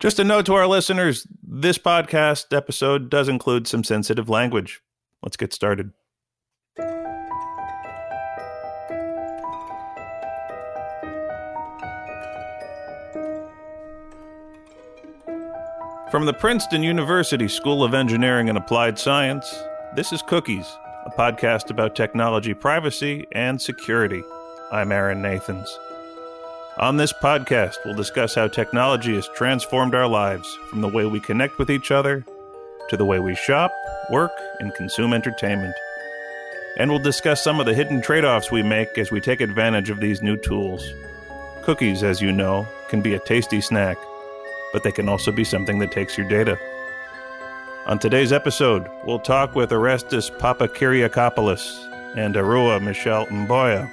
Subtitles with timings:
[0.00, 4.80] Just a note to our listeners this podcast episode does include some sensitive language.
[5.22, 5.90] Let's get started.
[16.10, 19.54] From the Princeton University School of Engineering and Applied Science,
[19.94, 20.66] this is Cookies,
[21.04, 24.22] a podcast about technology privacy and security.
[24.72, 25.78] I'm Aaron Nathans.
[26.78, 31.18] On this podcast, we'll discuss how technology has transformed our lives from the way we
[31.20, 32.24] connect with each other
[32.88, 33.72] to the way we shop,
[34.10, 34.30] work,
[34.60, 35.74] and consume entertainment.
[36.78, 39.90] And we'll discuss some of the hidden trade offs we make as we take advantage
[39.90, 40.88] of these new tools.
[41.62, 43.98] Cookies, as you know, can be a tasty snack,
[44.72, 46.58] but they can also be something that takes your data.
[47.86, 53.90] On today's episode, we'll talk with Orestis Papakyriakopoulos and Arwa Michelle Mboya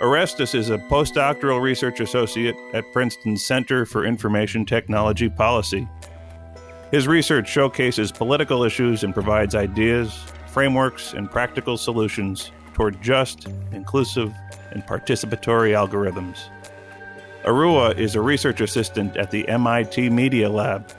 [0.00, 5.88] Orestis is a postdoctoral research associate at Princeton's Center for Information Technology Policy.
[6.92, 14.32] His research showcases political issues and provides ideas, frameworks, and practical solutions toward just, inclusive,
[14.70, 16.48] and participatory algorithms.
[17.42, 20.92] Arwa is a research assistant at the MIT Media Lab.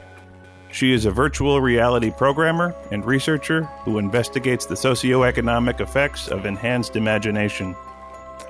[0.73, 6.97] She is a virtual reality programmer and researcher who investigates the socioeconomic effects of enhanced
[6.97, 7.77] imagination.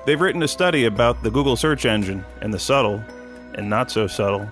[0.05, 3.03] They've written a study about the Google search engine and the subtle,
[3.55, 4.49] and not so subtle,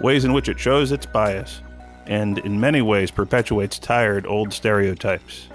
[0.00, 1.62] ways in which it shows its bias,
[2.06, 5.48] and in many ways perpetuates tired old stereotypes.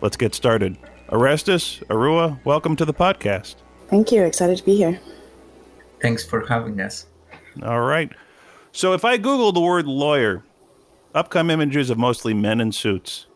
[0.00, 0.76] Let's get started.
[1.10, 3.54] Orestis, Arwa, welcome to the podcast.
[3.88, 4.24] Thank you.
[4.24, 5.00] Excited to be here.
[6.02, 7.06] Thanks for having us.
[7.62, 8.12] All right.
[8.72, 10.44] So if I Google the word lawyer,
[11.14, 13.26] up come images of mostly men in suits.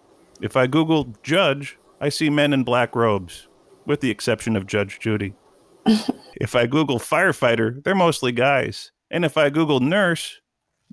[0.40, 3.46] If I Google judge, I see men in black robes
[3.86, 5.34] with the exception of Judge Judy.
[5.86, 8.92] if I Google firefighter, they're mostly guys.
[9.10, 10.40] And if I Google nurse,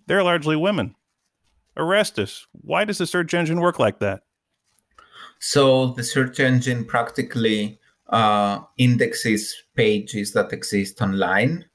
[0.08, 0.96] they're largely women.
[1.78, 4.24] Orestis, why does the search engine work like that?
[5.40, 7.80] So the search engine practically
[8.10, 11.69] uh, indexes pages that exist online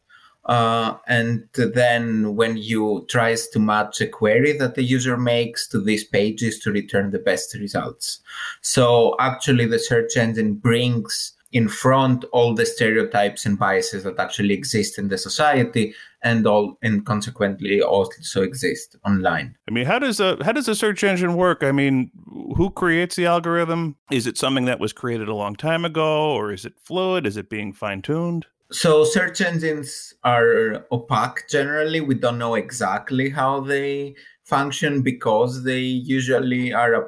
[0.47, 5.81] uh, and then when you tries to match a query that the user makes to
[5.81, 8.21] these pages to return the best results.
[8.61, 14.53] So actually the search engine brings in front all the stereotypes and biases that actually
[14.53, 19.57] exist in the society and all and consequently also exist online.
[19.69, 21.63] I mean, how does a how does a search engine work?
[21.63, 22.11] I mean,
[22.57, 23.97] who creates the algorithm?
[24.11, 27.25] Is it something that was created a long time ago or is it fluid?
[27.25, 28.47] Is it being fine-tuned?
[28.73, 32.01] So search engines are opaque generally.
[32.01, 37.05] We don't know exactly how they function because they usually are a,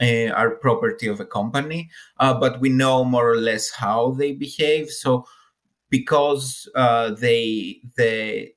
[0.00, 4.32] a are property of a company, uh, but we know more or less how they
[4.32, 4.90] behave.
[4.90, 5.26] So
[5.90, 8.52] because uh, they the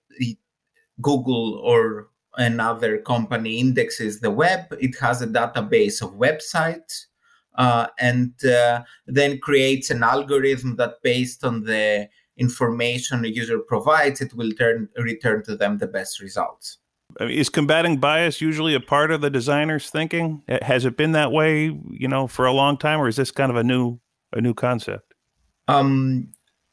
[1.01, 2.07] Google or
[2.37, 7.05] another company indexes the web, it has a database of websites.
[7.55, 12.07] Uh, and uh, then creates an algorithm that based on the
[12.37, 16.77] information a user provides, it will turn, return to them the best results.
[17.19, 20.43] Is combating bias usually a part of the designer's thinking?
[20.61, 23.49] Has it been that way, you know, for a long time, or is this kind
[23.49, 23.99] of a new
[24.33, 25.13] a new concept?
[25.67, 26.29] Um,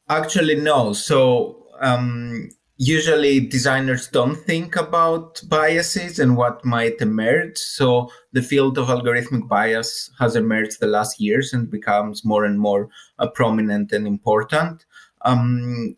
[0.09, 0.93] actually, no.
[0.93, 7.57] So um, usually designers don't think about biases and what might emerge.
[7.57, 12.59] So the field of algorithmic bias has emerged the last years and becomes more and
[12.59, 12.89] more
[13.19, 14.85] uh, prominent and important
[15.25, 15.97] um,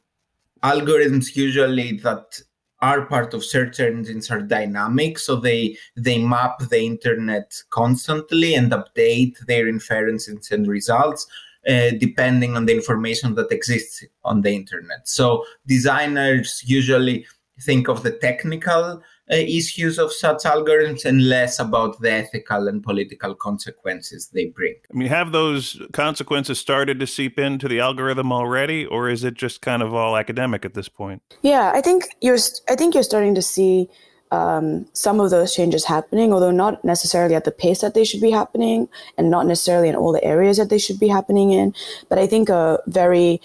[0.62, 2.40] algorithms usually that
[2.80, 8.70] are part of search engines are dynamic so they they map the internet constantly and
[8.72, 11.26] update their inferences and results
[11.68, 15.08] uh, depending on the information that exists on the internet.
[15.08, 17.26] So designers usually
[17.60, 23.34] think of the technical issues of such algorithms and less about the ethical and political
[23.34, 24.76] consequences they bring.
[24.92, 29.34] I mean, have those consequences started to seep into the algorithm already, or is it
[29.34, 31.22] just kind of all academic at this point?
[31.42, 32.38] Yeah, I think you're.
[32.68, 33.88] I think you're starting to see
[34.30, 38.20] um, some of those changes happening, although not necessarily at the pace that they should
[38.20, 41.74] be happening, and not necessarily in all the areas that they should be happening in.
[42.08, 43.40] But I think a very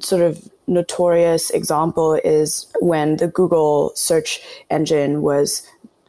[0.00, 5.66] sort of notorious example is when the Google search engine was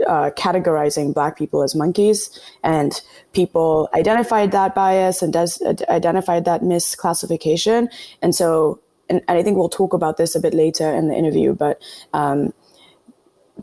[0.07, 3.01] uh, categorizing black people as monkeys and
[3.31, 7.88] people identified that bias and does uh, identified that misclassification.
[8.21, 8.79] And so
[9.09, 11.81] and, and, i think we'll talk about this a bit later in the interview but
[12.13, 12.53] um,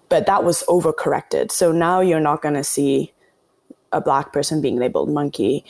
[0.08, 1.50] but that was overcorrected.
[1.50, 3.12] So now you're not going to see
[3.92, 5.64] a black person being labeled monkey.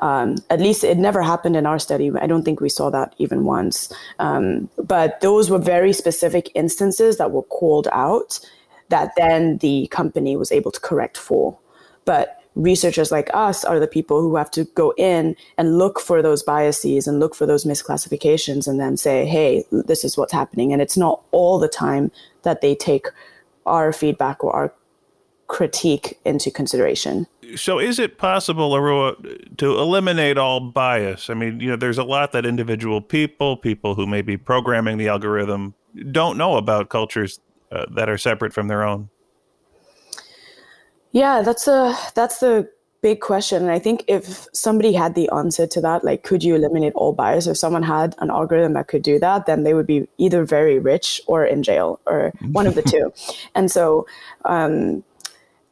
[0.00, 2.10] Um, at least it never happened in our study.
[2.20, 3.92] I don't think we saw that even once.
[4.18, 8.40] Um, but those were very specific instances that were called out
[8.88, 11.58] that then the company was able to correct for.
[12.04, 16.22] But researchers like us are the people who have to go in and look for
[16.22, 20.72] those biases and look for those misclassifications and then say, hey, this is what's happening.
[20.72, 22.10] And it's not all the time
[22.42, 23.08] that they take
[23.66, 24.72] our feedback or our
[25.46, 27.26] critique into consideration.
[27.54, 31.30] So, is it possible, Arwa, to eliminate all bias?
[31.30, 34.98] I mean, you know, there's a lot that individual people, people who may be programming
[34.98, 35.74] the algorithm,
[36.10, 37.40] don't know about cultures
[37.70, 39.08] uh, that are separate from their own.
[41.12, 42.68] Yeah, that's a that's the
[43.00, 43.62] big question.
[43.62, 47.12] And I think if somebody had the answer to that, like could you eliminate all
[47.12, 47.46] bias?
[47.46, 50.78] If someone had an algorithm that could do that, then they would be either very
[50.78, 53.12] rich or in jail or one of the two.
[53.54, 54.06] And so
[54.44, 55.04] um,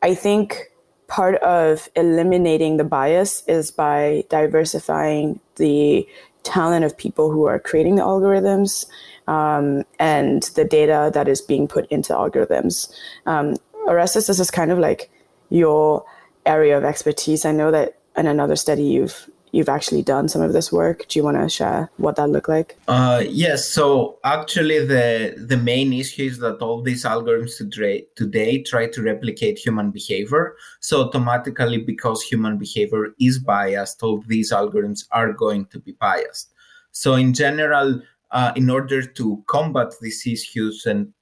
[0.05, 0.71] I think
[1.07, 6.07] part of eliminating the bias is by diversifying the
[6.43, 8.85] talent of people who are creating the algorithms
[9.27, 12.93] um, and the data that is being put into algorithms.
[13.25, 13.57] Um,
[13.87, 15.11] Orestis, this is kind of like
[15.49, 16.05] your
[16.45, 17.47] area of expertise.
[17.47, 21.07] I know that in another study you've you've actually done some of this work.
[21.09, 22.77] Do you want to share what that looked like?
[22.89, 23.69] Uh, yes.
[23.69, 29.03] So actually, the the main issue is that all these algorithms today, today try to
[29.03, 30.57] replicate human behavior.
[30.81, 36.53] So automatically, because human behavior is biased, all these algorithms are going to be biased.
[36.91, 38.01] So in general,
[38.33, 41.14] uh, in order to combat these issues and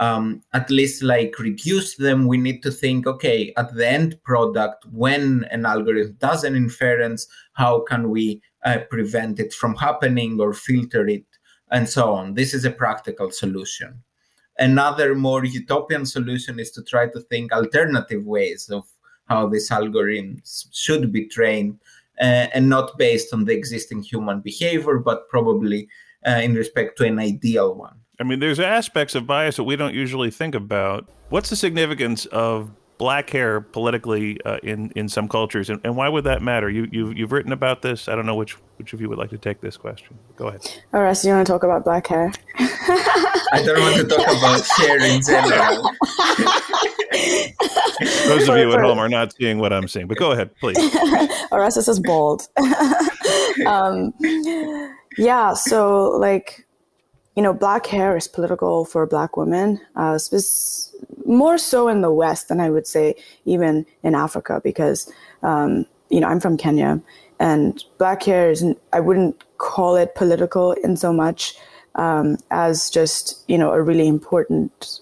[0.00, 4.84] um, at least like reduce them, we need to think, okay, at the end product,
[4.90, 10.52] when an algorithm does an inference, how can we uh, prevent it from happening or
[10.52, 11.24] filter it
[11.70, 12.34] and so on.
[12.34, 14.02] This is a practical solution.
[14.58, 18.84] Another more utopian solution is to try to think alternative ways of
[19.26, 21.78] how these algorithms should be trained
[22.20, 25.88] uh, and not based on the existing human behavior, but probably
[26.26, 27.96] uh, in respect to an ideal one.
[28.20, 31.08] I mean, there's aspects of bias that we don't usually think about.
[31.30, 36.06] What's the significance of black hair politically uh, in in some cultures, and, and why
[36.06, 36.68] would that matter?
[36.68, 38.08] You you've, you've written about this.
[38.08, 40.18] I don't know which which of you would like to take this question.
[40.36, 40.60] Go ahead.
[40.92, 42.30] All right, so you want to talk about black hair?
[42.58, 45.90] I don't want to talk about hair in general.
[48.28, 50.76] Those of you at home are not seeing what I'm seeing, but go ahead, please.
[51.52, 52.48] Orestis is bald.
[53.66, 54.12] um,
[55.16, 56.66] yeah, so like
[57.36, 60.18] you know, black hair is political for black women, uh,
[61.24, 65.10] more so in the West than I would say even in Africa, because,
[65.42, 67.00] um, you know, I'm from Kenya
[67.40, 71.54] and black hair is, I wouldn't call it political in so much
[71.94, 75.00] um, as just, you know, a really important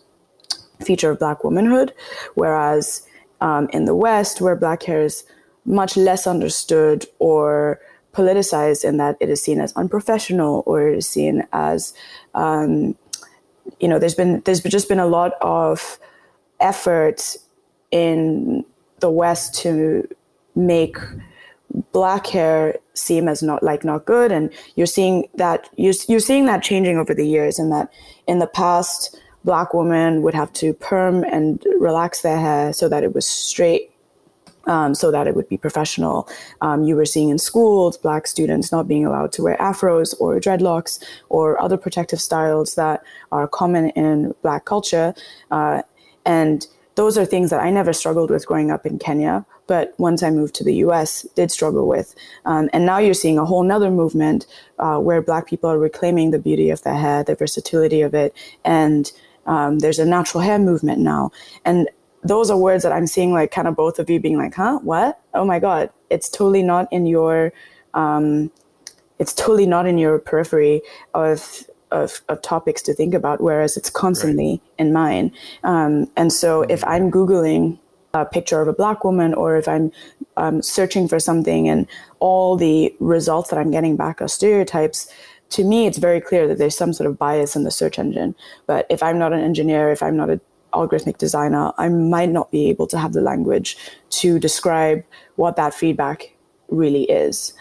[0.80, 1.92] feature of black womanhood.
[2.34, 3.06] Whereas
[3.40, 5.24] um, in the West, where black hair is
[5.64, 7.80] much less understood or
[8.18, 11.94] politicized in that it is seen as unprofessional or it is seen as
[12.34, 12.96] um,
[13.80, 15.98] you know there's been there's just been a lot of
[16.60, 17.36] effort
[17.90, 18.64] in
[19.00, 20.06] the west to
[20.56, 20.96] make
[21.92, 24.32] black hair seem as not like not good.
[24.32, 27.92] And you're seeing that you're, you're seeing that changing over the years and that
[28.26, 33.04] in the past black women would have to perm and relax their hair so that
[33.04, 33.92] it was straight
[34.68, 36.28] um, so that it would be professional.
[36.60, 40.38] Um, you were seeing in schools black students not being allowed to wear afros or
[40.38, 45.14] dreadlocks or other protective styles that are common in black culture.
[45.50, 45.82] Uh,
[46.24, 50.22] and those are things that I never struggled with growing up in Kenya, but once
[50.22, 52.14] I moved to the US, did struggle with.
[52.44, 54.46] Um, and now you're seeing a whole nother movement
[54.80, 58.34] uh, where Black people are reclaiming the beauty of their hair, the versatility of it,
[58.64, 59.12] and
[59.46, 61.30] um, there's a natural hair movement now.
[61.64, 61.88] And
[62.22, 64.80] those are words that I'm seeing like kind of both of you being like, huh,
[64.82, 65.20] what?
[65.34, 67.52] Oh my God, it's totally not in your,
[67.94, 68.50] um,
[69.18, 70.82] it's totally not in your periphery
[71.14, 74.60] of, of, of topics to think about, whereas it's constantly right.
[74.78, 75.32] in mine.
[75.64, 77.78] Um, and so if I'm Googling
[78.14, 79.92] a picture of a black woman or if I'm
[80.36, 81.86] um, searching for something and
[82.20, 85.12] all the results that I'm getting back are stereotypes,
[85.50, 88.34] to me, it's very clear that there's some sort of bias in the search engine.
[88.66, 90.40] But if I'm not an engineer, if I'm not a
[90.72, 93.76] algorithmic designer, I might not be able to have the language
[94.10, 95.04] to describe
[95.36, 96.34] what that feedback
[96.68, 97.54] really is.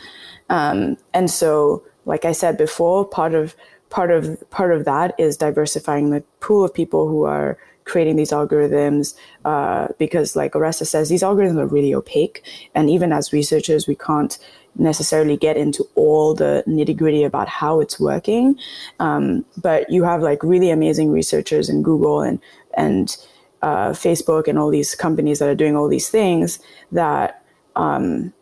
[0.49, 3.55] Um, and so, like I said before, part of
[3.89, 8.31] part of part of that is diversifying the pool of people who are creating these
[8.31, 12.43] algorithms uh, because like Orestis says these algorithms are really opaque
[12.75, 14.37] and even as researchers we can't
[14.75, 18.59] necessarily get into all the nitty gritty about how it's working
[18.99, 22.39] um, but you have like really amazing researchers in google and
[22.77, 23.17] and
[23.61, 26.59] uh, Facebook and all these companies that are doing all these things
[26.91, 27.43] that
[27.75, 28.33] um,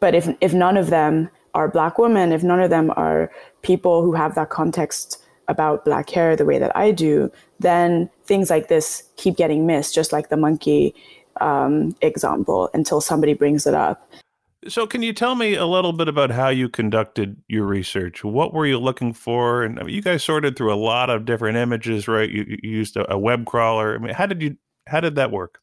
[0.00, 3.30] but if if none of them are black women, if none of them are
[3.62, 7.30] people who have that context about black hair the way that I do,
[7.60, 10.94] then things like this keep getting missed, just like the monkey
[11.40, 14.08] um, example, until somebody brings it up.
[14.68, 18.24] So, can you tell me a little bit about how you conducted your research?
[18.24, 19.62] What were you looking for?
[19.62, 22.30] And I mean, you guys sorted through a lot of different images, right?
[22.30, 23.94] You, you used a, a, web crawler.
[23.94, 24.56] I mean, how did you
[24.86, 25.58] how did that work?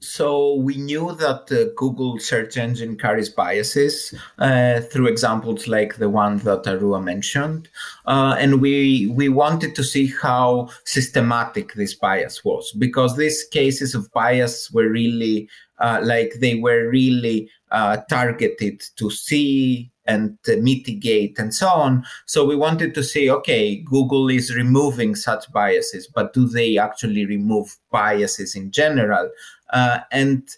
[0.00, 6.08] So we knew that the Google search engine carries biases uh, through examples like the
[6.08, 7.68] one that Arwa mentioned,
[8.06, 13.96] uh, and we we wanted to see how systematic this bias was because these cases
[13.96, 15.48] of bias were really
[15.80, 22.04] uh, like they were really uh, targeted to see and uh, mitigate and so on.
[22.26, 27.26] So we wanted to say, okay, Google is removing such biases, but do they actually
[27.26, 29.30] remove biases in general?
[29.70, 30.48] Uh, and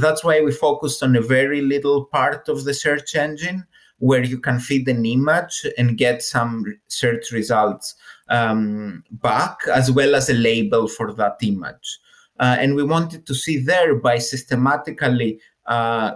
[0.00, 3.66] that's why we focused on a very little part of the search engine
[4.00, 7.94] where you can feed an image and get some search results
[8.28, 11.98] um, back, as well as a label for that image.
[12.38, 16.14] Uh, and we wanted to see there by systematically uh,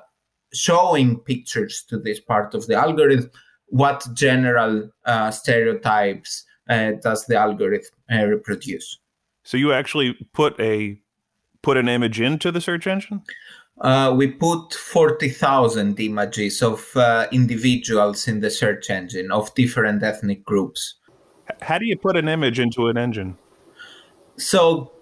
[0.53, 3.31] showing pictures to this part of the algorithm
[3.73, 8.99] what general uh, stereotypes uh, does the algorithm uh, reproduce.
[9.45, 11.01] So you actually put a
[11.63, 13.23] put an image into the search engine?
[13.81, 20.45] Uh, we put 40,000 images of uh, individuals in the search engine of different ethnic
[20.45, 20.97] groups.
[21.63, 23.39] How do you put an image into an engine?
[24.37, 24.93] So,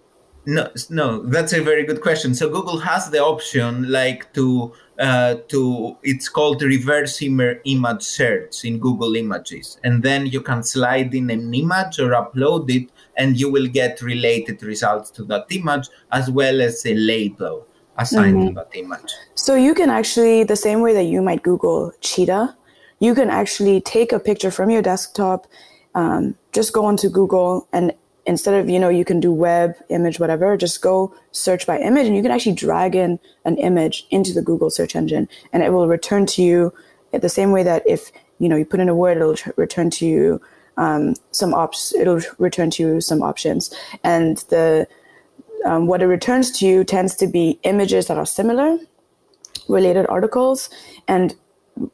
[0.47, 2.35] no, no, that's a very good question.
[2.35, 8.79] So Google has the option, like to uh, to it's called reverse image search in
[8.79, 13.51] Google Images, and then you can slide in an image or upload it, and you
[13.51, 17.67] will get related results to that image as well as a label
[17.97, 18.49] assigned mm-hmm.
[18.49, 19.13] to that image.
[19.35, 22.57] So you can actually, the same way that you might Google cheetah,
[22.99, 25.47] you can actually take a picture from your desktop,
[25.95, 27.95] um, just go onto Google and
[28.27, 32.07] instead of, you know, you can do web, image, whatever, just go search by image
[32.07, 35.73] and you can actually drag in an image into the Google search engine and it
[35.73, 36.73] will return to you
[37.13, 40.07] the same way that if, you know, you put in a word, it'll return to
[40.07, 40.41] you
[40.77, 41.95] um, some ops.
[41.95, 43.73] It'll return to you some options,
[44.03, 44.89] and the
[45.65, 48.79] um, what it returns to you tends to be images that are similar,
[49.69, 50.71] related articles,
[51.07, 51.35] and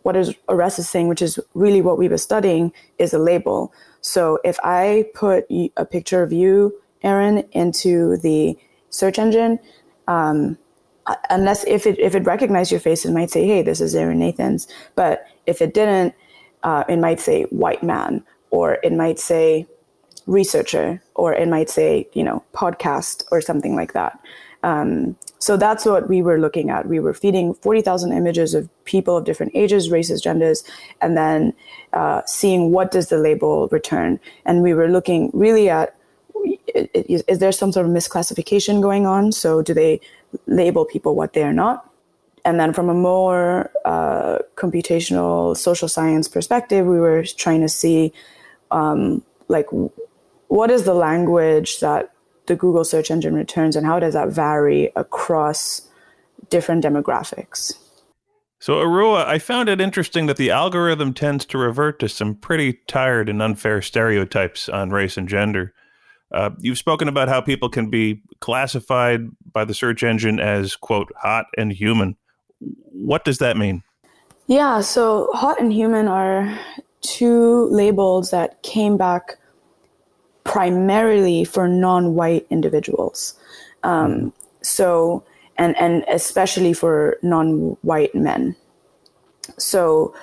[0.03, 3.73] what is Ares is saying, which is really what we were studying, is a label.
[4.01, 8.59] So if I put a picture of you, Aaron, into the
[8.91, 9.59] search engine,
[10.09, 10.59] um,
[11.31, 14.19] unless if it if it recognized your face, it might say, "Hey, this is Aaron
[14.19, 16.15] Nathans." But if it didn't,
[16.63, 19.67] uh, it might say "white man" or it might say
[20.27, 24.19] researcher, or it might say, you know, podcast or something like that.
[24.67, 26.89] Um, so that's what we were looking at.
[26.89, 30.65] We were feeding 40,000 images of people of different ages, races, genders,
[31.01, 31.55] and then
[31.93, 34.19] uh, seeing what does the label return.
[34.45, 35.95] And we were looking really at
[36.75, 39.31] is, is there some sort of misclassification going on?
[39.33, 40.01] So do they
[40.47, 41.89] label people what they are not?
[42.45, 48.13] And then from a more uh, computational social science perspective, we were trying to see
[48.73, 49.67] um, like
[50.49, 52.13] what is the language that
[52.47, 55.83] the Google search engine returns and how does that vary across
[56.51, 57.75] different demographics?
[58.59, 62.81] So, Arwa, I found it interesting that the algorithm tends to revert to some pretty
[62.87, 65.75] tired and unfair stereotypes on race and gender.
[66.33, 71.13] Uh, you've spoken about how people can be classified by the search engine as, quote,
[71.21, 72.17] hot and human.
[72.59, 73.83] What does that mean?
[74.47, 76.59] Yeah, so hot and human are
[77.03, 79.39] two labels that came back
[80.47, 83.35] primarily for non-white individuals.
[83.83, 85.25] Um, so,
[85.59, 88.57] and and especially for non-white men.
[89.59, 90.15] So,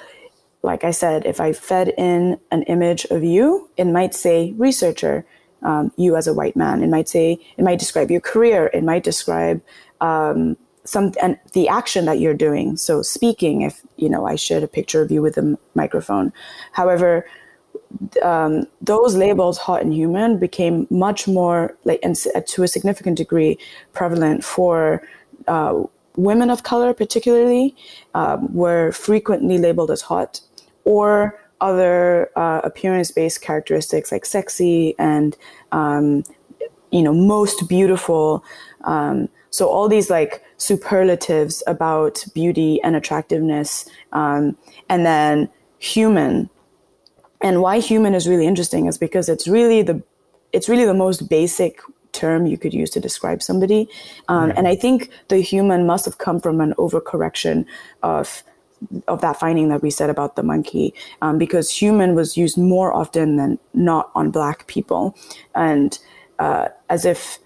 [0.61, 5.25] like I said, if I fed in an image of you, it might say researcher,
[5.61, 6.83] um, you as a white man.
[6.83, 8.69] It might say it might describe your career.
[8.73, 9.61] It might describe
[10.01, 14.63] um, some and the action that you're doing so speaking if you know i shared
[14.63, 16.33] a picture of you with a microphone
[16.73, 17.25] however
[18.21, 22.15] um, those labels hot and human became much more like and
[22.47, 23.57] to a significant degree
[23.93, 25.01] prevalent for
[25.47, 25.83] uh,
[26.15, 27.75] women of color particularly
[28.13, 30.41] um, were frequently labeled as hot
[30.85, 35.37] or other uh, appearance-based characteristics like sexy and
[35.71, 36.23] um,
[36.91, 38.43] you know most beautiful
[38.83, 44.57] um, so all these like superlatives about beauty and attractiveness, um,
[44.89, 45.47] and then
[45.77, 46.49] human.
[47.43, 50.01] And why human is really interesting is because it's really the
[50.53, 51.79] it's really the most basic
[52.13, 53.89] term you could use to describe somebody.
[54.27, 57.65] Um, And I think the human must have come from an overcorrection
[58.01, 58.43] of
[59.07, 62.93] of that finding that we said about the monkey, um, because human was used more
[62.93, 65.15] often than not on black people,
[65.55, 65.99] and
[66.39, 67.39] uh, as if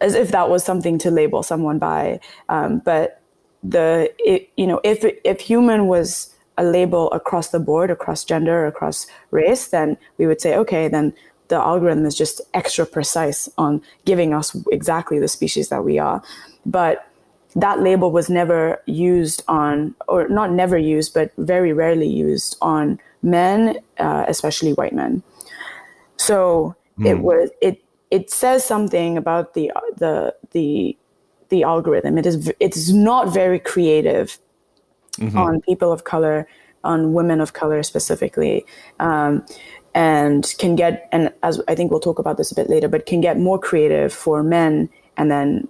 [0.00, 2.20] as if that was something to label someone by.
[2.48, 3.20] Um, but
[3.62, 8.66] the it, you know if if human was a label across the board, across gender,
[8.66, 11.14] across race, then we would say okay, then
[11.48, 16.22] the algorithm is just extra precise on giving us exactly the species that we are.
[16.66, 17.08] But
[17.56, 23.00] that label was never used on, or not never used, but very rarely used on
[23.22, 25.22] men, uh, especially white men.
[26.16, 27.06] So mm.
[27.06, 30.96] it was it it says something about the the the
[31.48, 32.18] the algorithm.
[32.18, 34.38] It is it's not very creative
[35.18, 35.38] mm-hmm.
[35.38, 36.48] on people of color,
[36.84, 38.64] on women of color specifically,
[39.00, 39.44] um,
[39.94, 43.06] and can get and as I think we'll talk about this a bit later, but
[43.06, 45.68] can get more creative for men and then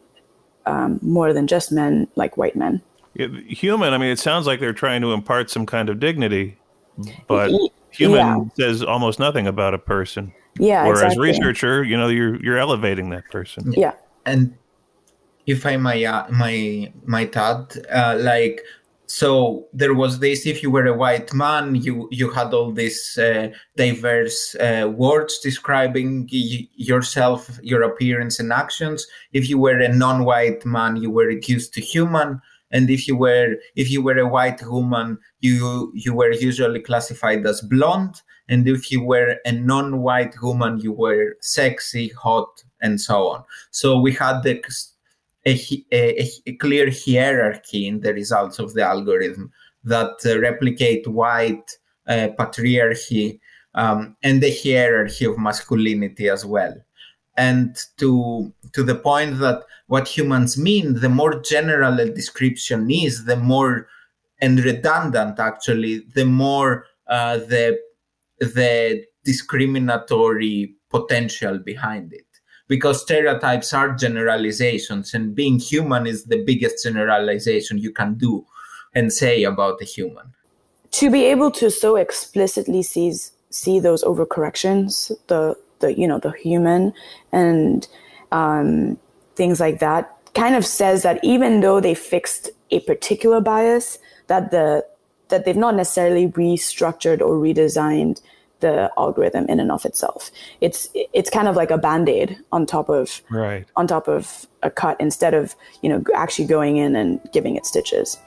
[0.67, 2.83] um, more than just men, like white men.
[3.17, 3.93] Human.
[3.93, 6.57] I mean, it sounds like they're trying to impart some kind of dignity,
[7.27, 7.51] but
[7.91, 8.45] human yeah.
[8.55, 10.33] says almost nothing about a person.
[10.59, 10.85] Yeah.
[10.85, 11.29] Whereas exactly.
[11.29, 13.73] researcher, you know, you're you're elevating that person.
[13.73, 13.95] Yeah.
[14.25, 14.55] And
[15.47, 18.63] if I may, uh, my my thought, uh, like
[19.09, 23.17] so there was this if you were a white man you you had all these
[23.17, 29.07] uh, diverse uh, words describing y- yourself your appearance and actions.
[29.33, 32.41] If you were a non-white man you were reduced to human.
[32.71, 37.47] And if you were if you were a white woman you you were usually classified
[37.47, 38.21] as blonde.
[38.51, 43.45] And if you were a non-white woman you were sexy hot and so on.
[43.71, 44.63] So we had the
[45.49, 49.51] a, a, a, clear hierarchy in the results of the algorithm
[49.85, 51.71] that uh, replicate white
[52.07, 53.41] uh, patriarchy
[53.75, 56.75] um, and the hierarchy of masculinity as well.
[57.37, 63.25] And to to the point that what humans mean, the more general a description is,
[63.25, 63.89] the more
[64.41, 67.79] and redundant actually, the more uh, the
[68.41, 72.28] the discriminatory potential behind it
[72.69, 78.45] because stereotypes are generalizations and being human is the biggest generalization you can do
[78.95, 80.35] and say about a human.
[80.93, 83.13] To be able to so explicitly see
[83.51, 86.93] see those overcorrections the the you know the human
[87.33, 87.89] and
[88.31, 88.99] um,
[89.37, 94.51] things like that kind of says that even though they fixed a particular bias that
[94.51, 94.85] the
[95.29, 98.21] that they've not necessarily restructured or redesigned
[98.61, 100.31] the algorithm in and of itself.
[100.61, 103.67] It's it's kind of like a band-aid on top of right.
[103.77, 107.67] on top of a cut instead of, you know, actually going in and giving it
[107.67, 108.19] stitches.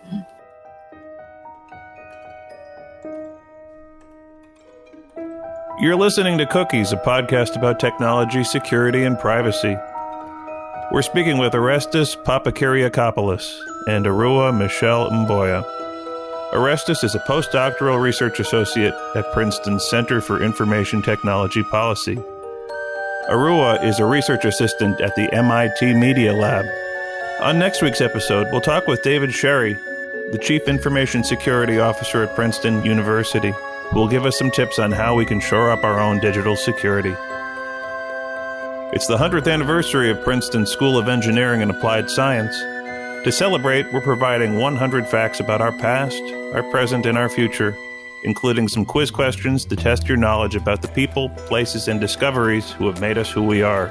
[5.79, 9.75] You're listening to Cookies, a podcast about technology, security, and privacy.
[10.91, 13.51] We're speaking with Orestis Papakyriakopoulos
[13.87, 15.80] and Arwa Michelle Mboya.
[16.53, 22.17] Orestis is a postdoctoral research associate at Princeton's Center for Information Technology Policy.
[23.29, 26.65] Arwa is a research assistant at the MIT Media Lab.
[27.39, 29.75] On next week's episode, we'll talk with David Sherry,
[30.33, 33.53] the Chief Information Security Officer at Princeton University,
[33.89, 36.57] who will give us some tips on how we can shore up our own digital
[36.57, 37.15] security.
[38.91, 42.61] It's the 100th anniversary of Princeton School of Engineering and Applied Science.
[43.23, 46.23] To celebrate, we're providing 100 facts about our past,
[46.55, 47.77] our present, and our future,
[48.23, 52.87] including some quiz questions to test your knowledge about the people, places, and discoveries who
[52.87, 53.89] have made us who we are.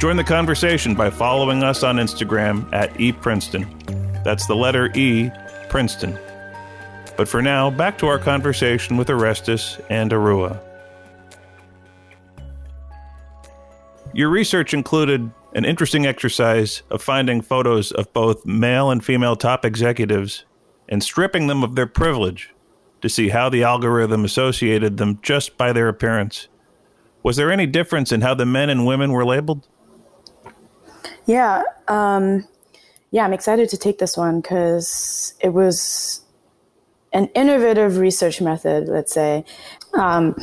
[0.00, 3.68] Join the conversation by following us on Instagram at ePrinceton.
[4.24, 5.30] That's the letter E,
[5.68, 6.18] Princeton.
[7.16, 10.58] But for now, back to our conversation with Orestis and Arwa.
[14.12, 19.64] Your research included an interesting exercise of finding photos of both male and female top
[19.64, 20.44] executives
[20.88, 22.54] and stripping them of their privilege
[23.02, 26.48] to see how the algorithm associated them just by their appearance.
[27.22, 29.66] Was there any difference in how the men and women were labeled?
[31.26, 32.46] Yeah, um,
[33.10, 36.22] yeah, I'm excited to take this one because it was
[37.12, 39.44] an innovative research method, let's say.
[39.92, 40.34] Um,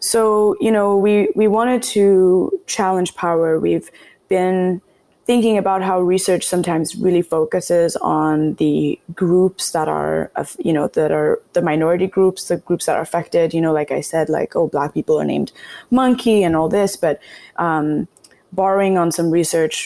[0.00, 3.60] so, you know, we, we wanted to challenge power.
[3.60, 3.90] We've
[4.34, 4.80] been
[5.26, 11.10] thinking about how research sometimes really focuses on the groups that are, you know, that
[11.10, 13.54] are the minority groups, the groups that are affected.
[13.54, 15.52] You know, like I said, like oh, black people are named
[15.90, 17.20] monkey and all this, but
[17.56, 18.06] um,
[18.52, 19.78] borrowing on some research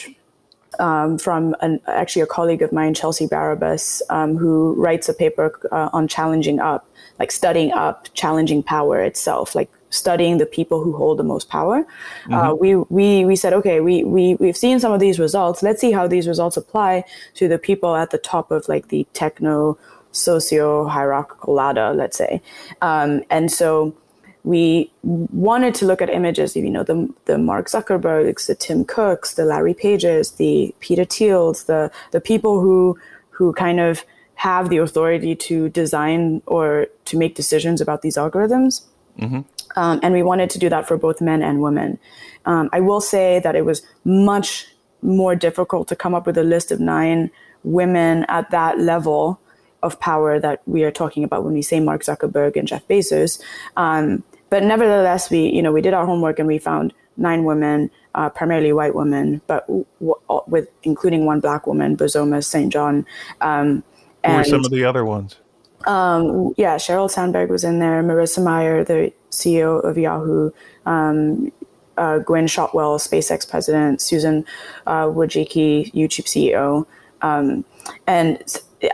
[0.79, 5.47] um, from an, actually a colleague of mine, Chelsea Barabas, um, who writes a paper
[5.71, 10.93] uh, on challenging up, like studying up, challenging power itself, like studying the people who
[10.95, 11.77] hold the most power.
[11.77, 12.33] Uh, mm-hmm.
[12.33, 15.63] Uh, we, we, we said, okay, we, we, we've seen some of these results.
[15.63, 17.03] Let's see how these results apply
[17.35, 19.77] to the people at the top of like the techno
[20.11, 22.41] socio hierarchical ladder, let's say.
[22.81, 23.95] Um, and so
[24.43, 29.33] we wanted to look at images, you know, the, the Mark Zuckerbergs, the Tim Cooks,
[29.33, 32.97] the Larry Pages, the Peter Thiels, the, the people who,
[33.31, 34.03] who kind of
[34.35, 38.83] have the authority to design or to make decisions about these algorithms.
[39.19, 39.41] Mm-hmm.
[39.75, 41.99] Um, and we wanted to do that for both men and women.
[42.45, 44.67] Um, I will say that it was much
[45.01, 47.31] more difficult to come up with a list of nine
[47.63, 49.39] women at that level
[49.81, 53.41] of power that we are talking about when we say Mark Zuckerberg and Jeff Bezos.
[53.77, 57.91] Um, but nevertheless, we you know we did our homework and we found nine women,
[58.15, 62.71] uh, primarily white women, but w- w- with including one black woman, Bozoma St.
[62.71, 63.05] John.
[63.41, 63.83] Um,
[64.25, 65.37] Who were some of the other ones?
[65.85, 68.03] Um, yeah, Sheryl Sandberg was in there.
[68.03, 70.51] Marissa Mayer, the CEO of Yahoo.
[70.85, 71.51] Um,
[71.97, 74.01] uh, Gwynne Shotwell, SpaceX president.
[74.01, 74.45] Susan
[74.87, 76.85] uh, Wojcicki, YouTube CEO.
[77.21, 77.65] Um,
[78.07, 78.41] and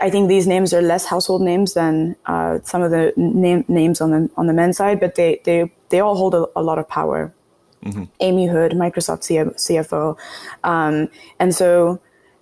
[0.00, 4.00] I think these names are less household names than uh, some of the name, names
[4.00, 6.78] on the on the men's side, but they they they all hold a, a lot
[6.78, 7.32] of power.
[7.84, 8.04] Mm-hmm.
[8.18, 10.16] Amy Hood, Microsoft CFO,
[10.64, 12.00] um, and so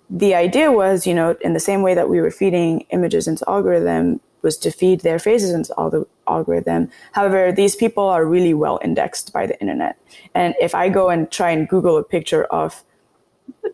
[0.09, 3.47] the idea was, you know, in the same way that we were feeding images into
[3.47, 6.89] algorithm, was to feed their faces into all the algorithm.
[7.11, 9.97] However, these people are really well indexed by the internet,
[10.33, 12.81] and if I go and try and Google a picture of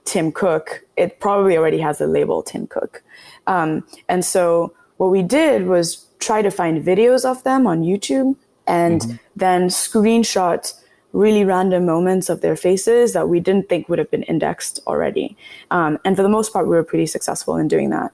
[0.05, 3.03] Tim Cook, it probably already has the label Tim Cook.
[3.45, 8.35] Um, and so what we did was try to find videos of them on YouTube
[8.67, 9.15] and mm-hmm.
[9.35, 10.73] then screenshot
[11.13, 15.35] really random moments of their faces that we didn't think would have been indexed already.
[15.69, 18.11] Um, and for the most part, we were pretty successful in doing that.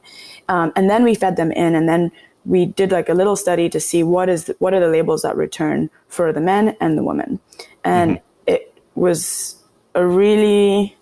[0.50, 2.12] Um, and then we fed them in, and then
[2.48, 5.22] we did like a little study to see what is the, what are the labels
[5.22, 7.40] that return for the men and the women,
[7.84, 8.54] and mm-hmm.
[8.54, 9.62] it was
[9.94, 10.96] a really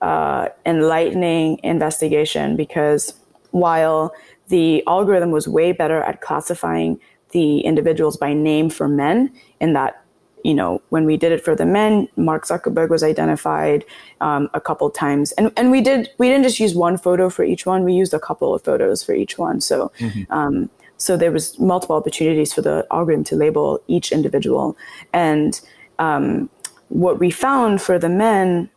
[0.00, 3.14] uh, enlightening investigation because
[3.50, 4.14] while
[4.48, 10.05] the algorithm was way better at classifying the individuals by name for men, in that
[10.46, 13.84] you know, when we did it for the men, Mark Zuckerberg was identified
[14.20, 17.42] um, a couple times, and and we did we didn't just use one photo for
[17.42, 19.60] each one; we used a couple of photos for each one.
[19.60, 20.32] So, mm-hmm.
[20.32, 24.76] um, so there was multiple opportunities for the algorithm to label each individual,
[25.12, 25.60] and
[25.98, 26.48] um,
[26.90, 28.70] what we found for the men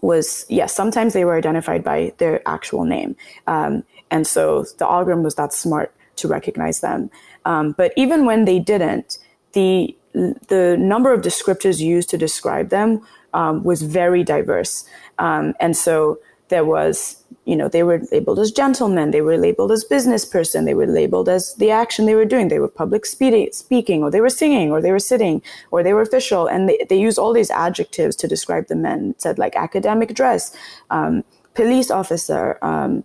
[0.00, 3.14] was yes, sometimes they were identified by their actual name,
[3.46, 7.08] um, and so the algorithm was that smart to recognize them.
[7.44, 9.18] Um, but even when they didn't,
[9.52, 13.02] the the number of descriptors used to describe them
[13.34, 14.84] um, was very diverse,
[15.18, 16.18] um, and so
[16.48, 20.66] there was you know, they were labeled as gentlemen, they were labeled as business person,
[20.66, 22.48] they were labeled as the action they were doing.
[22.48, 25.40] They were public speaking, or they were singing, or they were sitting,
[25.70, 26.46] or they were official.
[26.46, 29.12] And they, they used all these adjectives to describe the men.
[29.12, 30.54] It said like academic dress,
[30.90, 33.02] um, police officer, um,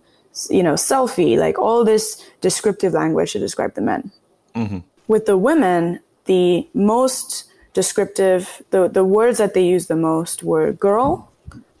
[0.50, 4.12] you know, selfie, like all this descriptive language to describe the men.
[4.54, 4.80] Mm-hmm.
[5.08, 10.72] With the women, the most descriptive, the, the words that they used the most were
[10.72, 11.30] girl.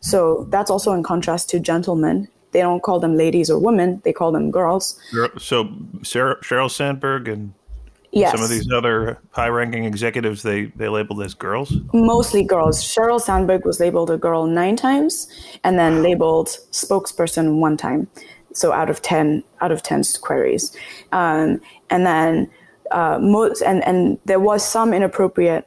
[0.00, 4.12] So that's also in contrast to gentleman they don't call them ladies or women; they
[4.12, 4.98] call them girls.
[5.38, 5.68] So
[6.02, 7.52] Sarah, Sheryl Sandberg and
[8.12, 8.32] yes.
[8.32, 11.74] some of these other high-ranking executives they they labeled as girls.
[11.92, 12.82] Mostly girls.
[12.82, 15.28] Sheryl Sandberg was labeled a girl nine times,
[15.64, 18.06] and then labeled spokesperson one time.
[18.52, 20.74] So out of ten, out of ten queries,
[21.10, 22.48] um, and then
[22.90, 25.66] uh, most and and there was some inappropriate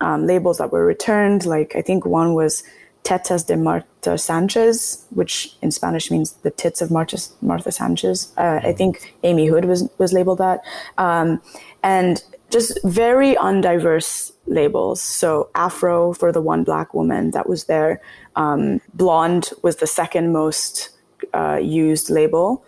[0.00, 1.46] um, labels that were returned.
[1.46, 2.62] Like I think one was
[3.08, 8.32] Tetas de Marta Sanchez, which in Spanish means the tits of Marta, Martha Sanchez.
[8.36, 10.60] Uh, I think Amy Hood was, was labeled that.
[10.98, 11.40] Um,
[11.82, 15.00] and just very undiverse labels.
[15.00, 18.00] So Afro for the one black woman that was there.
[18.36, 20.90] Um, blonde was the second most
[21.32, 22.62] uh, used label.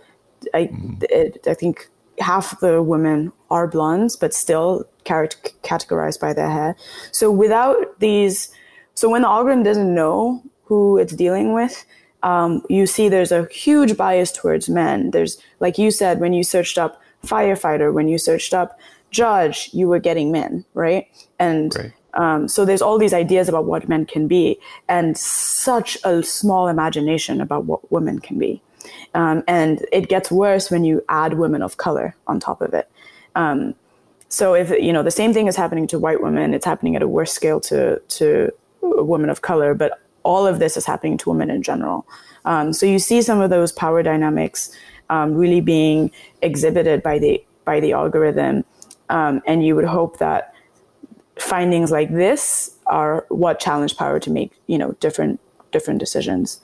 [0.55, 1.03] I, mm-hmm.
[1.11, 6.77] it, I think half the women are blondes, but still categorized by their hair.
[7.11, 8.53] So without these
[8.95, 11.87] so when the algorithm doesn't know who it's dealing with,
[12.23, 15.11] um, you see there's a huge bias towards men.
[15.11, 18.79] There's, like you said, when you searched up firefighter, when you searched up
[19.11, 21.09] judge, you were getting men, right?
[21.39, 21.93] And right.
[22.15, 26.67] Um, so there's all these ideas about what men can be, and such a small
[26.67, 28.61] imagination about what women can be.
[29.15, 32.91] Um, and it gets worse when you add women of color on top of it.
[33.35, 33.75] Um,
[34.29, 37.03] so if you know the same thing is happening to white women, it's happening at
[37.03, 41.31] a worse scale to to women of color, but all of this is happening to
[41.31, 42.07] women in general.
[42.45, 44.71] Um, so you see some of those power dynamics
[45.11, 46.11] um, really being
[46.43, 48.65] exhibited by the by the algorithm,
[49.09, 50.55] um, and you would hope that
[51.37, 55.41] findings like this are what challenge power to make you know different
[55.73, 56.61] different decisions.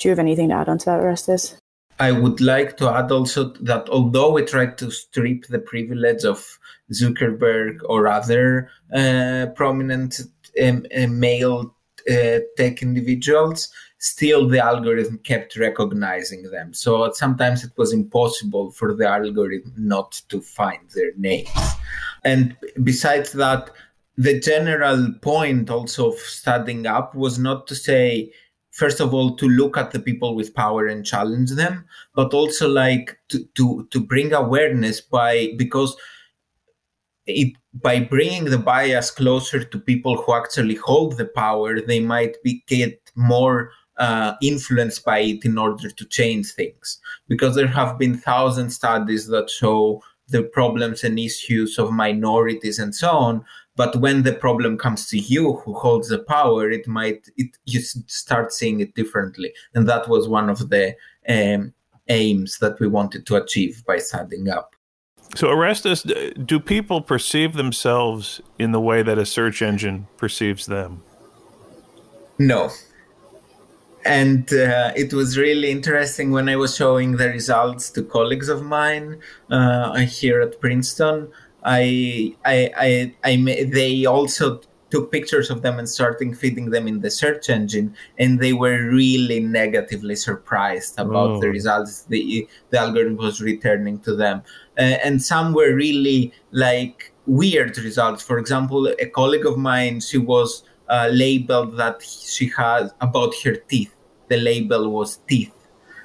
[0.00, 1.56] Do you have anything to add on to that, Orestis?
[1.98, 6.58] I would like to add also that although we tried to strip the privilege of
[6.90, 10.20] Zuckerberg or other uh, prominent
[10.62, 11.74] um, uh, male
[12.10, 16.72] uh, tech individuals, still the algorithm kept recognizing them.
[16.72, 21.50] So sometimes it was impossible for the algorithm not to find their names.
[22.24, 23.70] And besides that,
[24.16, 28.32] the general point also of studying up was not to say
[28.82, 32.68] first of all to look at the people with power and challenge them but also
[32.68, 35.96] like to to, to bring awareness by because
[37.26, 37.52] it
[37.88, 42.64] by bringing the bias closer to people who actually hold the power they might be
[42.66, 46.98] get more uh, influenced by it in order to change things.
[47.28, 52.94] Because there have been thousand studies that show the problems and issues of minorities and
[52.94, 53.44] so on
[53.76, 57.80] but when the problem comes to you who holds the power it might it you
[57.80, 59.52] start seeing it differently.
[59.74, 60.94] And that was one of the
[61.28, 61.72] um,
[62.08, 64.74] aims that we wanted to achieve by standing up.
[65.36, 66.02] So Orestis
[66.46, 71.02] do people perceive themselves in the way that a search engine perceives them?
[72.38, 72.70] No.
[74.04, 78.62] And uh, it was really interesting when I was showing the results to colleagues of
[78.62, 81.30] mine uh, here at Princeton.
[81.62, 87.00] I, I, I, I, they also took pictures of them and started feeding them in
[87.00, 91.40] the search engine, and they were really negatively surprised about oh.
[91.40, 94.42] the results the the algorithm was returning to them,
[94.78, 98.22] uh, and some were really like weird results.
[98.22, 103.54] For example, a colleague of mine, she was uh, labeled that she had about her
[103.54, 103.94] teeth.
[104.28, 105.54] The label was teeth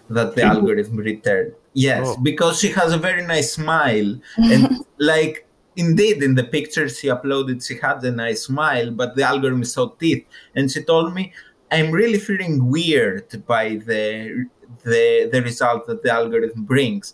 [0.10, 1.54] that the algorithm returned.
[1.74, 2.18] Yes, oh.
[2.22, 5.45] because she has a very nice smile and like
[5.76, 9.90] indeed in the pictures she uploaded she had a nice smile but the algorithm saw
[9.90, 10.26] teeth.
[10.56, 11.34] And she told me
[11.72, 14.46] i'm really feeling weird by the
[14.84, 17.14] the the result that the algorithm brings.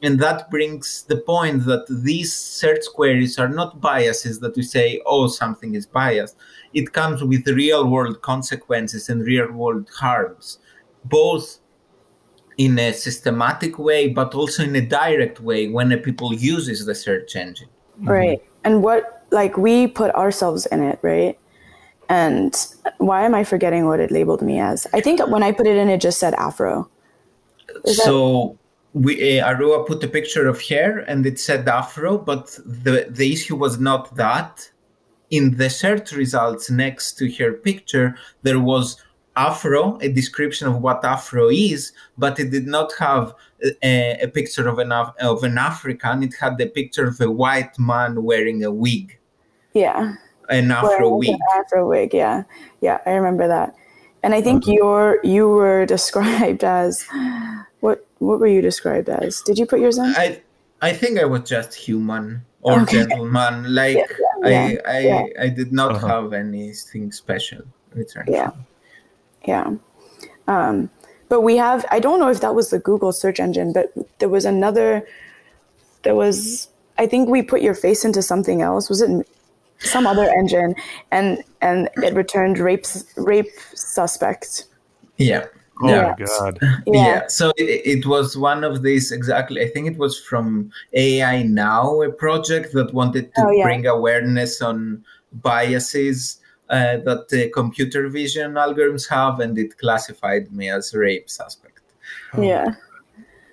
[0.00, 5.00] And that brings the point that these search queries are not biases that we say
[5.06, 6.36] oh something is biased.
[6.72, 10.58] It comes with real world consequences and real world harms
[11.04, 11.58] both
[12.58, 16.94] in a systematic way but also in a direct way when a people uses the
[16.94, 18.10] search engine mm-hmm.
[18.10, 18.42] right.
[18.64, 21.38] And what like we put ourselves in it right?
[22.08, 22.54] And
[22.98, 24.86] why am i forgetting what it labeled me as?
[24.92, 26.88] I think when i put it in it just said afro.
[27.84, 28.58] Is so that-
[28.94, 33.32] we uh, arwa put a picture of hair and it said afro but the the
[33.32, 34.70] issue was not that.
[35.30, 38.96] In the search results next to her picture there was
[39.36, 43.34] afro a description of what afro is but it did not have
[43.82, 47.78] a, a, picture of an of an african it had the picture of a white
[47.78, 49.18] man wearing a wig.
[49.74, 50.14] Yeah.
[50.48, 52.44] An afro wig an afro wig yeah.
[52.80, 53.74] Yeah i remember that.
[54.22, 57.04] And i think you're you were described as
[57.80, 59.42] what what were you described as?
[59.42, 60.40] Did you put yours in i
[60.82, 62.98] i think i was just human or okay.
[62.98, 63.74] gentleman.
[63.74, 66.06] Like yeah, yeah, i yeah, i i did not uh-huh.
[66.06, 67.62] have anything special
[68.28, 68.50] yeah
[69.46, 69.74] yeah.
[70.46, 70.90] Um,
[71.28, 74.28] but we have, I don't know if that was the Google search engine, but there
[74.28, 75.06] was another,
[76.02, 78.88] there was, I think we put your face into something else.
[78.88, 79.28] Was it
[79.78, 80.74] some other engine?
[81.10, 82.86] And, and it returned rape,
[83.16, 84.64] rape suspect.
[85.16, 85.46] Yeah.
[85.80, 86.14] Oh yeah.
[86.18, 86.58] my god!
[86.86, 87.06] Yeah.
[87.06, 87.26] yeah.
[87.28, 89.62] So it, it, was one of these exactly.
[89.62, 93.62] I think it was from AI Now, a project that wanted to oh, yeah.
[93.62, 100.92] bring awareness on biases that the computer vision algorithms have, and it classified me as
[100.94, 101.80] a rape suspect.
[102.34, 102.42] Oh.
[102.42, 102.74] Yeah.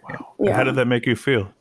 [0.10, 0.34] Wow.
[0.39, 0.56] Yeah.
[0.56, 1.51] How did that make you feel?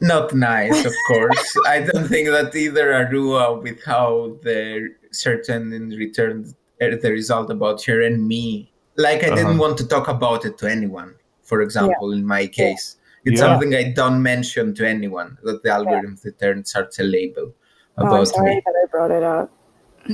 [0.00, 1.56] Not nice, of course.
[1.66, 7.50] I don't think that either Arwa, with how the search engine returned uh, the result
[7.50, 9.36] about her and me, like I uh-huh.
[9.36, 11.14] didn't want to talk about it to anyone.
[11.42, 12.18] For example, yeah.
[12.18, 13.32] in my case, yeah.
[13.32, 13.46] it's yeah.
[13.46, 17.54] something I don't mention to anyone that the algorithm returned such a label
[17.96, 18.62] about oh, I'm sorry me.
[18.64, 19.50] that I brought it up.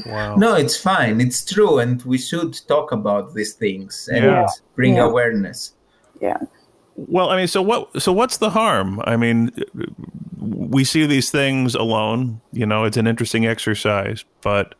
[0.07, 0.37] Wow.
[0.37, 1.21] No, it's fine.
[1.21, 4.47] It's true, and we should talk about these things and yeah.
[4.77, 5.07] bring yeah.
[5.07, 5.75] awareness.
[6.21, 6.39] Yeah.
[6.97, 8.03] Well, I mean, so what?
[8.03, 9.01] So what's the harm?
[9.05, 9.51] I mean,
[10.39, 12.41] we see these things alone.
[12.53, 14.75] You know, it's an interesting exercise, but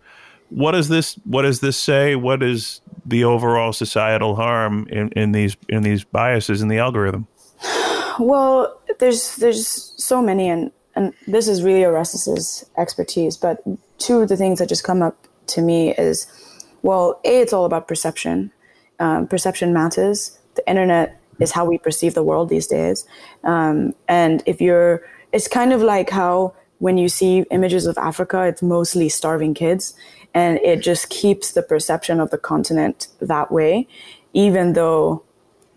[0.51, 1.15] what does this?
[1.25, 2.17] What does this say?
[2.17, 7.27] What is the overall societal harm in, in these in these biases in the algorithm?
[8.19, 13.63] Well, there's there's so many, and and this is really Orestis's expertise, but
[14.01, 16.27] two of the things that just come up to me is,
[16.83, 18.51] well, A, it's all about perception.
[18.99, 20.39] Um, perception matters.
[20.57, 23.07] The internet is how we perceive the world these days.
[23.45, 28.45] Um, and if you're, it's kind of like how when you see images of Africa,
[28.45, 29.95] it's mostly starving kids.
[30.35, 33.87] And it just keeps the perception of the continent that way,
[34.33, 35.23] even though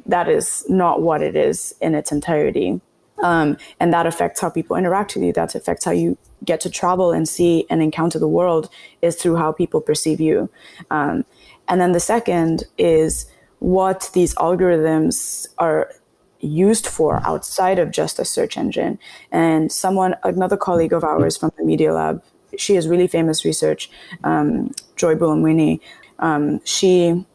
[0.05, 2.81] that is not what it is in its entirety.
[3.21, 5.33] Um, and that affects how people interact with you.
[5.33, 8.69] That affects how you get to travel and see and encounter the world
[9.01, 10.49] is through how people perceive you.
[10.89, 11.25] Um,
[11.67, 13.25] and then the second is
[13.59, 15.91] what these algorithms are
[16.39, 18.99] used for outside of just a search engine.
[19.31, 22.21] And someone, another colleague of ours from the Media Lab,
[22.57, 23.89] she has really famous research,
[24.23, 25.79] um, Joy Buolamwini.
[26.19, 27.25] Um, she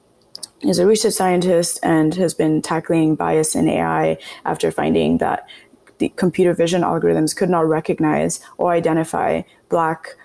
[0.63, 5.49] is a research scientist and has been tackling bias in AI after finding that
[5.99, 10.17] the computer vision algorithms could not recognize or identify black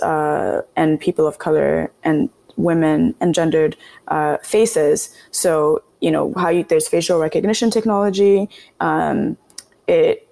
[0.00, 3.76] uh, and people of color and women and gendered
[4.08, 5.14] uh, faces.
[5.30, 8.48] So you know how you, there's facial recognition technology.
[8.80, 9.36] Um,
[9.86, 10.28] it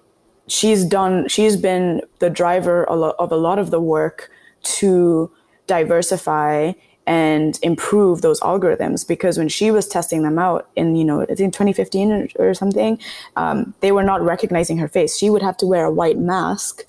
[0.47, 4.29] she's done she's been the driver of a lot of the work
[4.63, 5.31] to
[5.67, 6.73] diversify
[7.07, 11.35] and improve those algorithms because when she was testing them out in you know i
[11.35, 12.99] think 2015 or, or something
[13.35, 16.83] um, they were not recognizing her face she would have to wear a white mask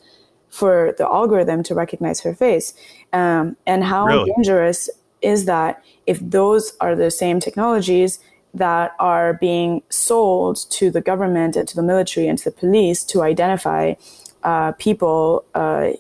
[0.51, 2.75] for the algorithm to recognize her face
[3.13, 4.31] um, and how really?
[4.37, 4.91] dangerous
[5.23, 8.19] is that if those are the same technologies
[8.55, 13.03] that are being sold to the government and to the military and to the police
[13.03, 13.95] to identify
[14.43, 15.91] uh, people uh,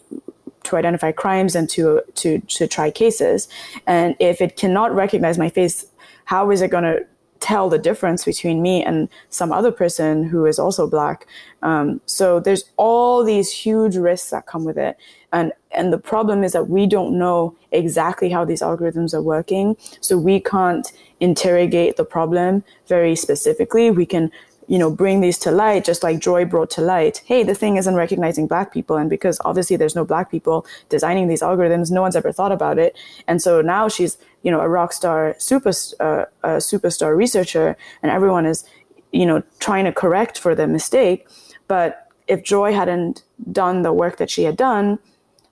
[0.64, 3.48] to identify crimes and to to to try cases.
[3.86, 5.86] And if it cannot recognize my face,
[6.24, 7.06] how is it going to
[7.40, 11.26] tell the difference between me and some other person who is also black?
[11.62, 14.96] Um, so there's all these huge risks that come with it.
[15.32, 19.76] And and the problem is that we don't know exactly how these algorithms are working,
[20.00, 23.90] so we can't interrogate the problem very specifically.
[23.90, 24.30] We can
[24.72, 27.76] you know, bring these to light, just like Joy brought to light, hey, the thing
[27.76, 28.96] isn't recognizing black people.
[28.96, 32.78] And because obviously there's no black people designing these algorithms, no one's ever thought about
[32.78, 32.96] it.
[33.28, 38.10] And so now she's, you know, a rock star, super, uh, a superstar researcher, and
[38.10, 38.64] everyone is,
[39.12, 41.28] you know, trying to correct for the mistake.
[41.68, 44.98] But if Joy hadn't done the work that she had done,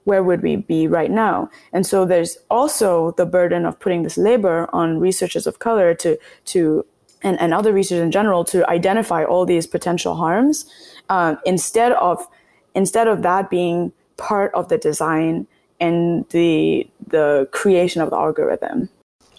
[0.04, 1.50] where would we be right now?
[1.74, 6.16] And so there's also the burden of putting this labor on researchers of color to
[6.46, 6.86] to
[7.22, 10.66] and, and other research in general to identify all these potential harms
[11.08, 12.26] um, instead of
[12.74, 15.46] instead of that being part of the design
[15.80, 18.88] and the the creation of the algorithm.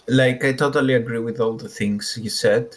[0.08, 2.76] Like i totally agree with all the things you said.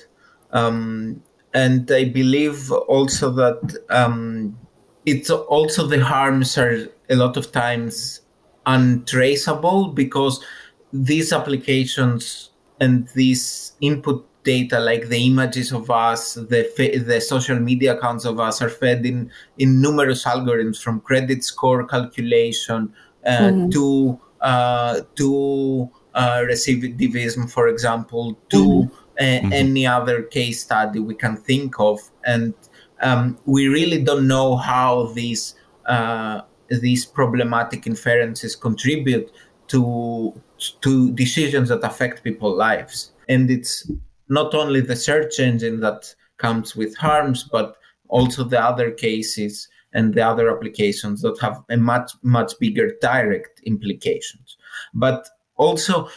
[0.52, 4.56] Um, and i believe also that um,
[5.06, 8.20] it's also the harms are a lot of times
[8.66, 10.42] untraceable because
[10.92, 16.62] these applications and these input data like the images of us the
[17.06, 21.84] the social media accounts of us are fed in in numerous algorithms from credit score
[21.86, 22.92] calculation
[23.26, 23.70] uh, mm-hmm.
[23.70, 29.24] to uh, to uh, recidivism for example to mm-hmm.
[29.24, 29.52] mm-hmm.
[29.52, 32.54] any other case study we can think of and
[33.00, 35.54] um, we really don't know how these
[35.86, 39.30] uh, these problematic inferences contribute
[39.68, 40.32] to
[40.80, 43.90] to decisions that affect people's lives and it's
[44.28, 47.76] not only the search engine that comes with harms, but
[48.08, 53.60] also the other cases and the other applications that have a much much bigger direct
[53.64, 54.56] implications.
[54.92, 56.08] But also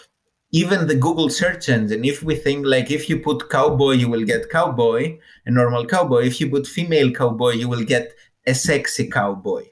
[0.51, 4.23] even the Google search engine, if we think like if you put cowboy, you will
[4.23, 6.23] get cowboy, a normal cowboy.
[6.25, 8.13] If you put female cowboy, you will get
[8.45, 9.65] a sexy cowboy.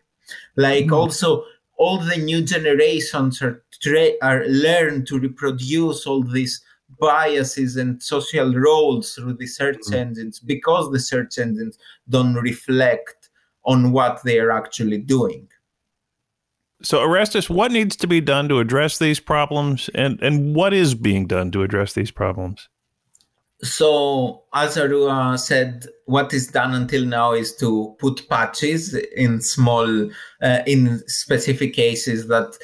[0.56, 0.92] Like mm.
[0.92, 1.46] also
[1.78, 6.62] all the new generations are tra- are learn to reproduce all these
[7.00, 9.96] biases and social roles through the search mm-hmm.
[9.96, 11.78] engines because the search engines
[12.10, 13.30] don't reflect
[13.66, 15.48] on what they are actually doing.
[16.82, 20.94] So, Orestis, what needs to be done to address these problems, and, and what is
[20.94, 22.68] being done to address these problems?
[23.64, 30.12] So, as Arwa said, what is done until now is to put patches in small,
[30.42, 32.58] uh, in specific cases that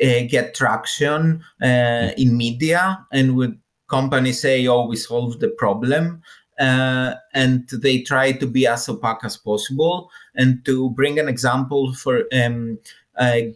[0.00, 2.14] get traction uh, mm.
[2.18, 6.22] in media and would companies say, oh, we solved the problem.
[6.58, 10.10] Uh, and they try to be as opaque as possible.
[10.34, 12.78] And to bring an example for um,
[13.18, 13.52] uh,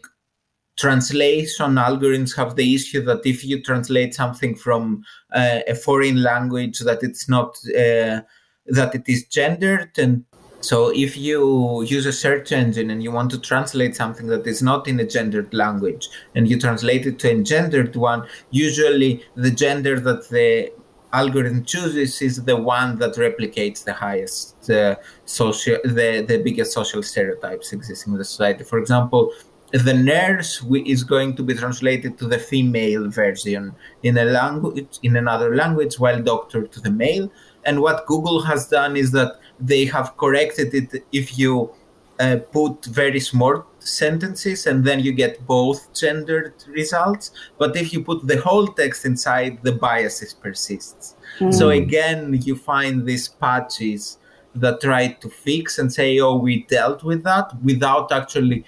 [0.77, 6.81] translation algorithms have the issue that if you translate something from uh, a foreign language,
[6.81, 8.21] that it's not uh,
[8.67, 10.25] that it is gendered and
[10.67, 14.61] so if you use a search engine and you want to translate something that is
[14.63, 19.53] not in a gendered language and you translate it to a gendered one, usually the
[19.53, 20.73] gender that the
[21.13, 27.01] algorithm chooses is the one that replicates the highest uh, social, the, the biggest social
[27.01, 28.65] stereotypes existing in the society.
[28.65, 29.33] For example,
[29.71, 35.15] the nurse is going to be translated to the female version in a language in
[35.15, 37.31] another language while doctor to the male
[37.67, 41.71] And what Google has done is that they have corrected it if you
[42.19, 47.31] uh, put very small sentences and then you get both gendered results.
[47.59, 51.17] But if you put the whole text inside, the biases persists.
[51.39, 51.55] Mm.
[51.55, 54.19] So again, you find these patches
[54.55, 58.65] that try to fix and say, oh, we dealt with that without actually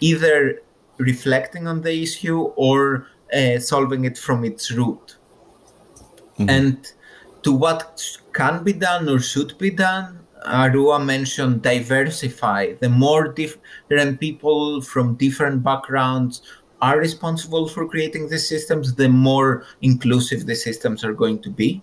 [0.00, 0.62] either
[0.98, 5.16] reflecting on the issue or uh, solving it from its root.
[6.38, 6.50] Mm-hmm.
[6.50, 6.92] And
[7.42, 12.72] to what can be done or should be done, Arwa mentioned diversify.
[12.80, 16.40] The more different people from different backgrounds
[16.80, 21.82] are responsible for creating these systems, the more inclusive the systems are going to be.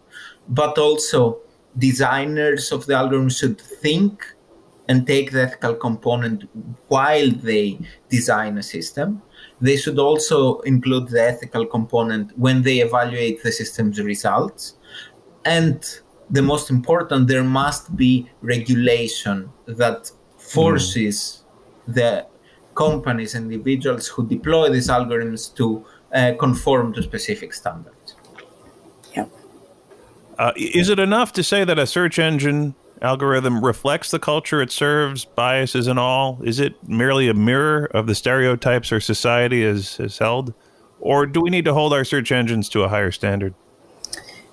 [0.49, 1.38] But also,
[1.78, 4.26] designers of the algorithm should think
[4.89, 6.49] and take the ethical component
[6.88, 7.78] while they
[8.10, 9.22] design a system.
[9.62, 14.78] They should also include the ethical component when they evaluate the system's results.
[15.45, 15.86] And
[16.30, 21.44] the most important, there must be regulation that forces
[21.88, 21.94] mm.
[21.94, 22.28] the
[22.76, 28.16] companies and individuals who deploy these algorithms to uh, conform to specific standards.
[29.16, 29.26] Yeah.
[30.38, 34.72] Uh, is it enough to say that a search engine algorithm reflects the culture it
[34.72, 36.40] serves, biases and all?
[36.44, 40.54] Is it merely a mirror of the stereotypes our society has, has held?
[41.00, 43.54] Or do we need to hold our search engines to a higher standard?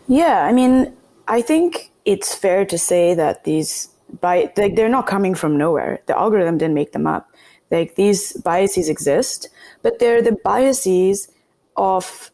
[0.06, 0.94] Yeah, I mean,
[1.28, 3.88] I think it's fair to say that these
[4.20, 6.00] by like they're not coming from nowhere.
[6.06, 7.30] The algorithm didn't make them up.
[7.70, 9.48] Like these biases exist,
[9.82, 11.28] but they're the biases
[11.76, 12.30] of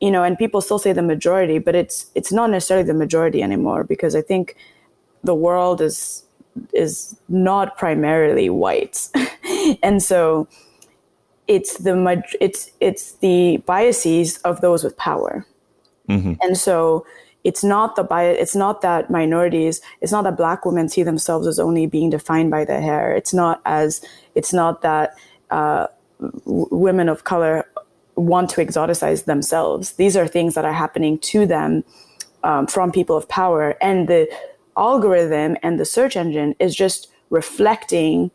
[0.00, 3.42] you know, and people still say the majority, but it's it's not necessarily the majority
[3.42, 4.56] anymore because I think
[5.22, 6.24] the world is
[6.72, 9.08] is not primarily white,
[9.82, 10.48] and so
[11.46, 15.46] it's the it's it's the biases of those with power,
[16.08, 16.34] mm-hmm.
[16.40, 17.04] and so
[17.42, 21.46] it's not the bias it's not that minorities it's not that black women see themselves
[21.46, 23.12] as only being defined by their hair.
[23.12, 25.14] It's not as it's not that
[25.50, 25.86] uh,
[26.44, 27.66] w- women of color
[28.16, 29.92] want to exoticize themselves.
[29.92, 31.84] These are things that are happening to them
[32.44, 33.76] um, from people of power.
[33.80, 34.28] And the
[34.76, 38.30] algorithm and the search engine is just reflecting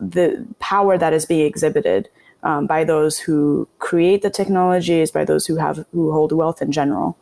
[0.00, 2.08] the power that is being exhibited
[2.42, 6.70] um, by those who create the technologies by those who have who hold wealth in
[6.70, 7.18] general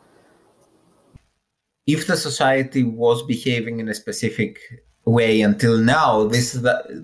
[1.87, 4.59] if the society was behaving in a specific
[5.05, 6.51] way until now, this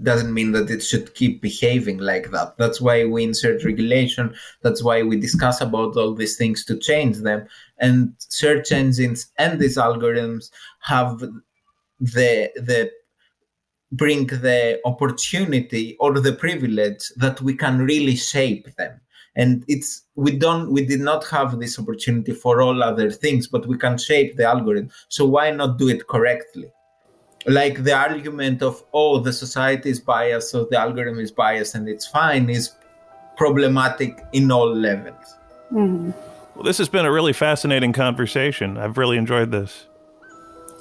[0.04, 2.58] doesn't mean that it should keep behaving like that.
[2.58, 4.36] That's why we insert regulation.
[4.62, 7.48] That's why we discuss about all these things to change them.
[7.80, 11.20] And search engines and these algorithms have
[12.00, 12.92] the the
[13.94, 19.00] bring the opportunity or the privilege that we can really shape them
[19.36, 23.66] and it's we don't we did not have this opportunity for all other things but
[23.66, 24.90] we can shape the algorithm.
[25.10, 26.72] So why not do it correctly?
[27.46, 31.90] Like the argument of oh the society is biased so the algorithm is biased and
[31.90, 32.72] it's fine is
[33.36, 35.36] problematic in all levels.
[35.72, 36.12] Mm-hmm.
[36.56, 38.78] well this has been a really fascinating conversation.
[38.78, 39.88] I've really enjoyed this.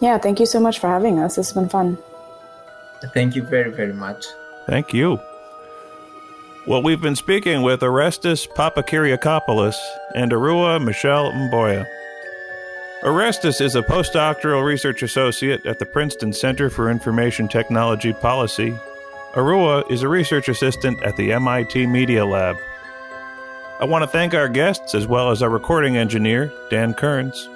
[0.00, 1.36] Yeah thank you so much for having us.
[1.36, 1.98] This has been fun.
[3.14, 4.26] Thank you very very much.
[4.66, 5.18] Thank you
[6.66, 9.74] well, we've been speaking with Orestis Papakyriakopoulos
[10.14, 11.86] and Arwa Michelle Mboya.
[13.02, 18.78] Orestis is a postdoctoral research associate at the Princeton Center for Information Technology Policy.
[19.34, 22.56] Arwa is a research assistant at the MIT Media Lab.
[23.80, 27.48] I want to thank our guests as well as our recording engineer, Dan Kearns.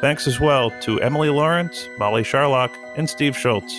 [0.00, 3.74] Thanks as well to Emily Lawrence, Molly Sharlach, and Steve Schultz.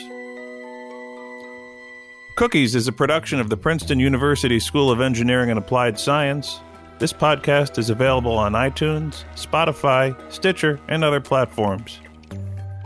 [2.36, 6.60] Cookies is a production of the Princeton University School of Engineering and Applied Science.
[7.00, 12.02] This podcast is available on iTunes, Spotify, Stitcher, and other platforms.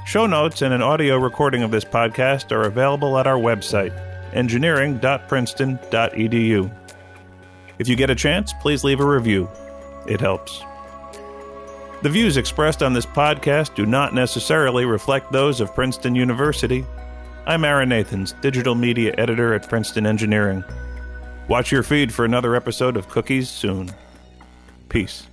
[0.05, 3.91] Show notes and an audio recording of this podcast are available at our website,
[4.35, 6.77] engineering.princeton.edu.
[7.79, 9.49] If you get a chance, please leave a review.
[10.05, 10.61] It helps.
[12.03, 16.85] The views expressed on this podcast do not necessarily reflect those of Princeton University
[17.47, 20.63] I'm Aaron Nathans, digital media editor at Princeton Engineering.
[21.47, 23.89] Watch your feed for another episode of Cookies soon.
[24.89, 25.28] Peace.